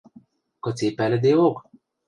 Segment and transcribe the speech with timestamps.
[0.63, 1.57] –Кыце пӓлӹдеок?